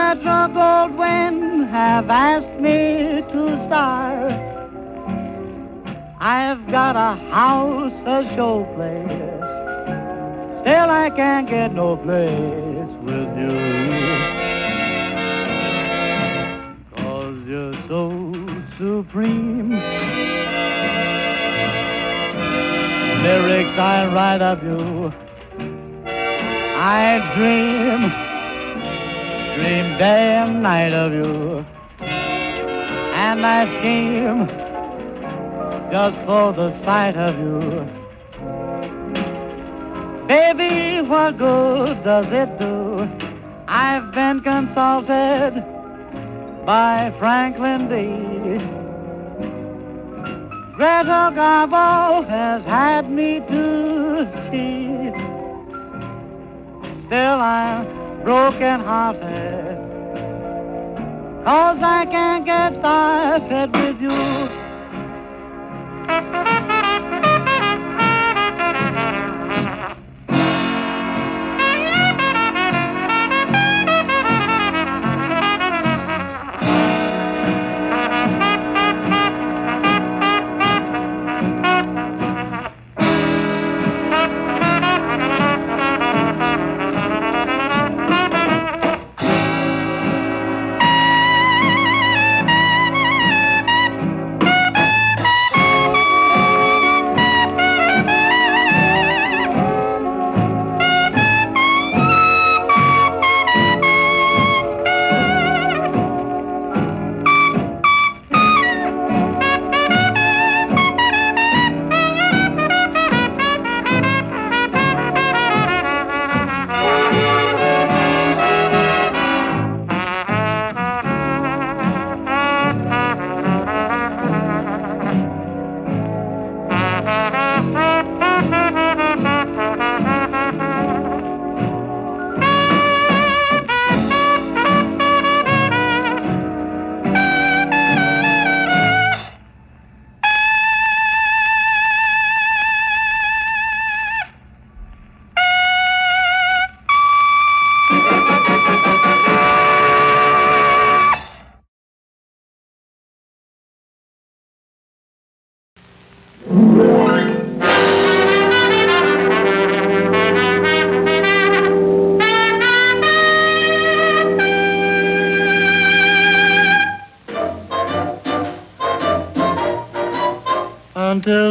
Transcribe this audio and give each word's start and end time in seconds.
Metro 0.00 0.40
Goldwyn 0.56 1.68
have 1.70 2.08
asked 2.08 2.58
me 2.58 3.20
to 3.32 3.40
star. 3.66 4.10
I've 6.18 6.66
got 6.70 6.96
a 6.96 7.12
house, 7.30 7.92
a 8.06 8.34
show 8.34 8.64
place. 8.74 9.50
Still 10.62 10.88
I 11.04 11.10
can't 11.14 11.46
get 11.48 11.74
no 11.74 11.98
place 11.98 12.92
with 13.08 13.30
you. 13.42 13.56
Cause 16.96 17.36
you're 17.46 17.76
so 17.86 18.10
supreme. 18.78 19.70
Lyrics 23.22 23.76
I 23.78 24.08
write 24.14 24.42
of 24.42 24.62
you. 24.64 25.12
I 26.82 27.20
dream, 27.36 28.29
dream 29.60 29.98
day 29.98 30.36
and 30.42 30.62
night 30.62 30.94
of 30.94 31.12
you. 31.12 31.64
And 32.00 33.44
I 33.44 33.60
scheme 33.76 34.46
just 35.92 36.16
for 36.26 36.52
the 36.54 36.70
sight 36.84 37.16
of 37.16 37.34
you. 37.38 37.58
Baby, 40.28 41.06
what 41.06 41.36
good 41.36 42.02
does 42.04 42.28
it 42.32 42.58
do? 42.58 43.06
I've 43.68 44.12
been 44.12 44.40
consulted 44.40 45.52
by 46.64 47.12
Franklin 47.18 47.88
D. 47.90 47.94
Greta 50.76 51.22
Garbo 51.36 52.26
has 52.26 52.64
had 52.64 53.10
me 53.10 53.40
to 53.40 54.24
tea. 54.50 55.10
Still 57.06 57.38
I'm 57.40 57.99
broken 58.30 58.78
hearted. 58.78 59.76
Cause 61.44 61.78
I 61.82 62.06
can't 62.08 62.46
get 62.46 62.74
started 62.78 63.72
with 63.72 64.00
you. 64.00 64.60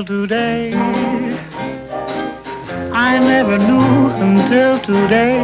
Today, 0.09 0.73
I 2.91 3.19
never 3.19 3.59
knew 3.59 4.09
until 4.25 4.79
today 4.81 5.37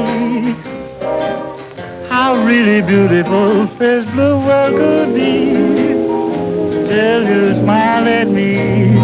how 2.09 2.43
really 2.43 2.81
beautiful 2.81 3.67
this 3.77 4.05
blue 4.05 4.37
world 4.43 4.73
could 4.73 5.13
be. 5.13 5.53
Till 6.89 7.27
you 7.27 7.53
smile 7.61 8.07
at 8.07 8.27
me. 8.27 8.95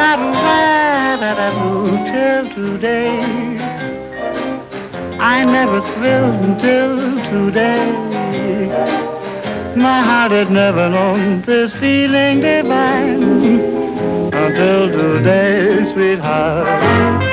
La-da-da-da-da-da, 0.00 1.50
Till 2.10 2.44
today, 2.56 3.14
I 5.20 5.44
never 5.44 5.80
thrilled 5.94 6.40
until 6.48 6.96
today. 7.30 7.86
My 9.76 10.02
heart 10.02 10.32
had 10.32 10.50
never 10.50 10.90
known 10.90 11.42
this 11.42 11.70
feeling 11.74 12.40
divine 12.40 13.79
until 14.32 14.90
today, 14.90 15.92
sweetheart. 15.92 17.29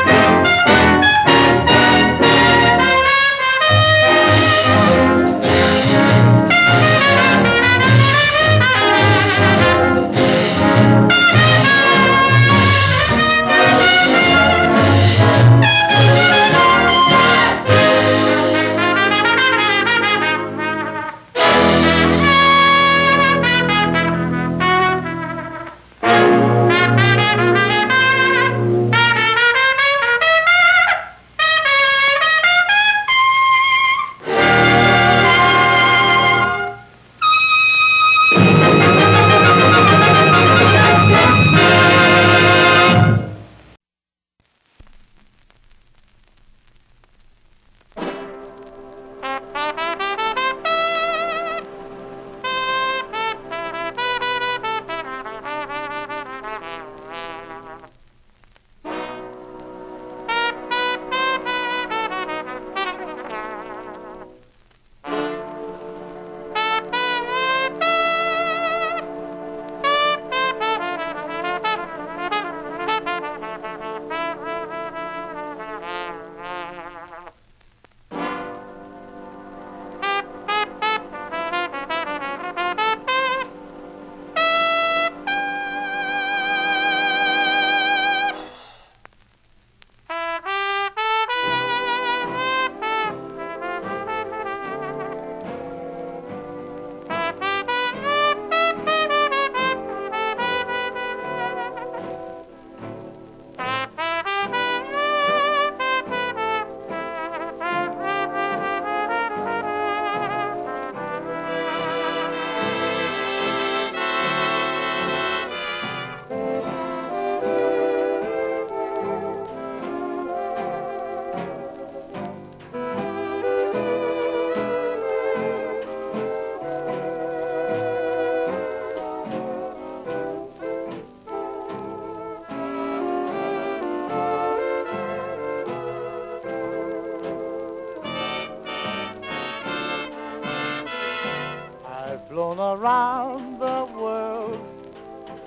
Flown 142.38 142.60
around 142.60 143.57
the 143.60 143.88
world 144.00 144.62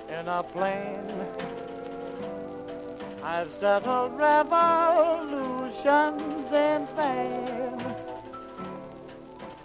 in 0.09 0.27
a 0.27 0.43
plane. 0.43 1.09
I've 3.23 3.47
settled 3.61 4.19
revolutions 4.19 5.71
in 6.51 6.85
Spain. 6.87 7.95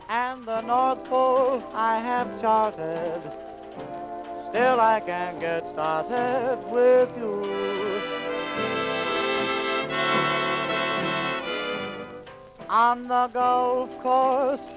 And 0.08 0.44
the 0.44 0.60
North 0.60 1.02
Pole 1.06 1.64
I 1.74 1.98
have 1.98 2.40
charted. 2.40 3.20
Still 4.50 4.78
I 4.78 5.00
can't 5.00 5.40
get 5.40 5.68
started 5.72 6.60
with 6.70 7.12
you. 7.18 7.42
On 12.68 13.02
the 13.02 13.26
golf 13.32 13.90
course, 14.00 14.75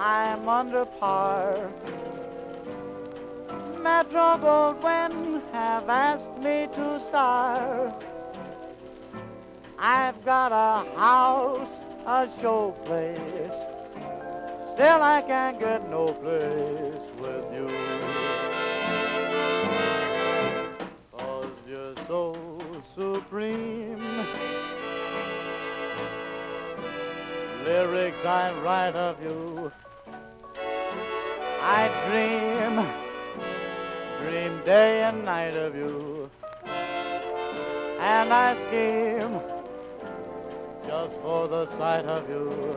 I'm 0.00 0.48
under 0.48 0.84
par. 0.84 1.70
Metro 3.82 4.38
Goldwyn 4.38 5.42
have 5.50 5.88
asked 5.88 6.38
me 6.38 6.68
to 6.72 7.00
star. 7.08 7.92
I've 9.76 10.24
got 10.24 10.52
a 10.52 10.88
house, 10.96 11.68
a 12.06 12.28
show 12.40 12.70
place. 12.84 13.18
Still 14.74 15.02
I 15.02 15.22
can't 15.26 15.58
get 15.58 15.90
no 15.90 16.06
place 16.08 17.02
with 17.18 17.46
you. 17.52 17.68
Cause 21.16 21.50
you're 21.68 21.94
so 22.06 22.36
supreme. 22.96 24.26
Lyrics 27.64 28.24
I 28.24 28.52
write 28.62 28.94
of 28.94 29.20
you. 29.20 29.72
I 31.70 31.88
dream, 32.08 32.74
dream 34.22 34.62
day 34.64 35.02
and 35.02 35.22
night 35.22 35.54
of 35.54 35.76
you. 35.76 36.30
And 38.00 38.32
I 38.32 38.56
scheme 38.64 39.38
just 40.86 41.14
for 41.20 41.46
the 41.46 41.66
sight 41.76 42.06
of 42.06 42.26
you. 42.30 42.74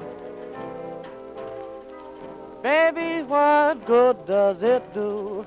Baby, 2.62 3.24
what 3.24 3.86
good 3.86 4.26
does 4.26 4.62
it 4.62 4.84
do? 4.94 5.46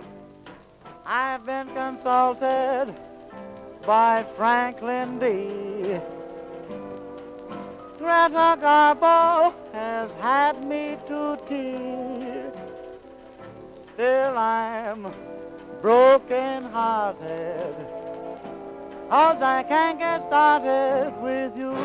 I've 1.05 1.45
been 1.45 1.69
consulted 1.75 2.95
by 3.85 4.25
Franklin 4.39 5.19
D. 5.19 6.01
Greta 7.99 8.57
Garbo 8.65 9.53
has 9.75 10.11
had 10.23 10.65
me 10.65 10.97
to 11.09 11.37
tea. 11.47 12.14
Still 13.95 14.37
I'm 14.37 15.07
broken 15.81 16.65
hearted. 16.65 17.77
Cause 19.09 19.41
I 19.41 19.63
can't 19.63 20.01
get 20.01 20.27
started 20.27 21.15
with 21.23 21.57
you. 21.57 21.77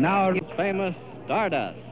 And 0.00 0.06
now 0.06 0.32
famous 0.56 0.94
Stardust. 1.26 1.89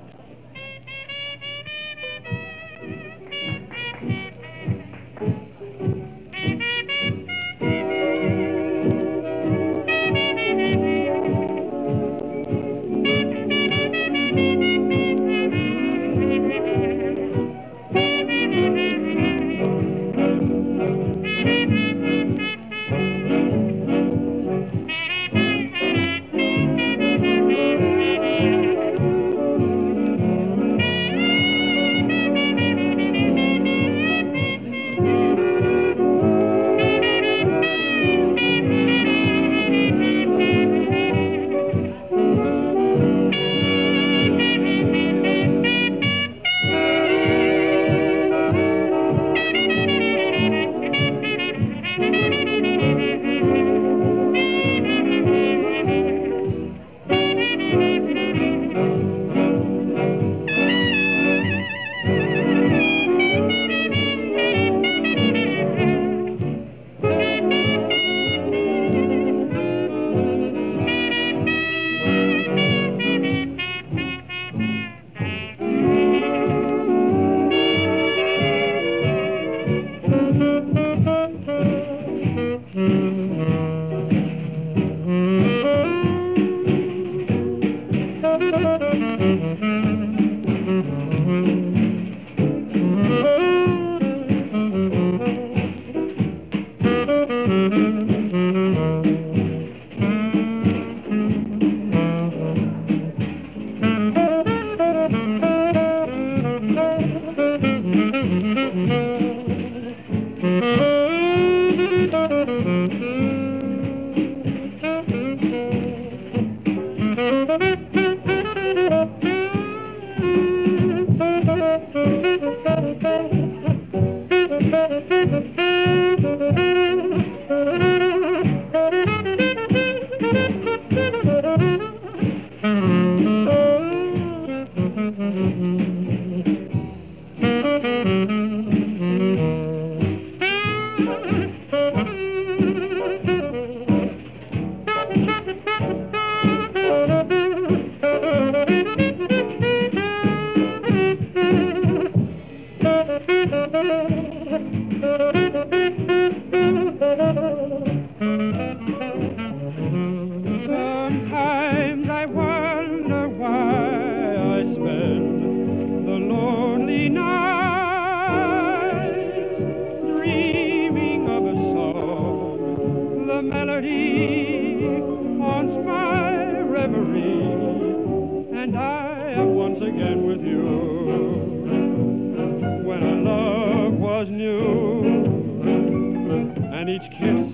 Each 187.01 187.11
kiss 187.11 187.47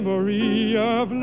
memory 0.00 0.76
of. 0.78 1.19